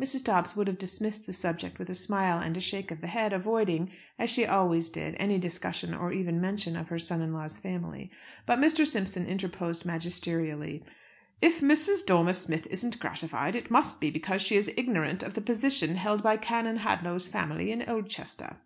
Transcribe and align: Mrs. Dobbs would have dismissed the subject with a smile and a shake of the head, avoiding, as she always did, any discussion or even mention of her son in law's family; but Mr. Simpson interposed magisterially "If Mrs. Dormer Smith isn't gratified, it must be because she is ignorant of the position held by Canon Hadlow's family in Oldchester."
Mrs. 0.00 0.24
Dobbs 0.24 0.56
would 0.56 0.68
have 0.68 0.78
dismissed 0.78 1.26
the 1.26 1.34
subject 1.34 1.78
with 1.78 1.90
a 1.90 1.94
smile 1.94 2.38
and 2.38 2.56
a 2.56 2.60
shake 2.62 2.90
of 2.90 3.02
the 3.02 3.08
head, 3.08 3.34
avoiding, 3.34 3.90
as 4.18 4.30
she 4.30 4.46
always 4.46 4.88
did, 4.88 5.14
any 5.18 5.36
discussion 5.36 5.92
or 5.92 6.10
even 6.14 6.40
mention 6.40 6.78
of 6.78 6.88
her 6.88 6.98
son 6.98 7.20
in 7.20 7.34
law's 7.34 7.58
family; 7.58 8.10
but 8.46 8.58
Mr. 8.58 8.86
Simpson 8.86 9.26
interposed 9.26 9.84
magisterially 9.84 10.82
"If 11.42 11.60
Mrs. 11.60 12.06
Dormer 12.06 12.32
Smith 12.32 12.66
isn't 12.70 12.98
gratified, 12.98 13.54
it 13.54 13.70
must 13.70 14.00
be 14.00 14.08
because 14.08 14.40
she 14.40 14.56
is 14.56 14.72
ignorant 14.78 15.22
of 15.22 15.34
the 15.34 15.42
position 15.42 15.96
held 15.96 16.22
by 16.22 16.38
Canon 16.38 16.78
Hadlow's 16.78 17.28
family 17.28 17.70
in 17.70 17.86
Oldchester." 17.86 18.56